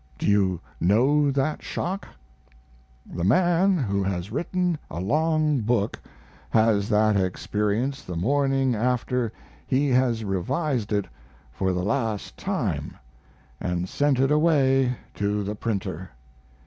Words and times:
Do 0.17 0.25
you 0.25 0.59
know 0.79 1.29
that 1.29 1.61
shock? 1.61 2.07
The 3.05 3.23
man 3.23 3.77
who 3.77 4.01
has 4.01 4.31
written 4.31 4.79
a 4.89 4.99
long 4.99 5.59
book 5.59 5.99
has 6.49 6.89
that 6.89 7.15
experience 7.15 8.01
the 8.01 8.15
morning 8.15 8.73
after 8.73 9.31
he 9.67 9.89
has 9.89 10.23
revised 10.25 10.91
it 10.91 11.05
for 11.51 11.71
the 11.71 11.83
last 11.83 12.35
time 12.35 12.97
& 13.37 13.85
sent 13.85 14.19
it 14.19 14.31
away 14.31 14.95
to 15.13 15.43
the 15.43 15.53
printer. 15.53 16.09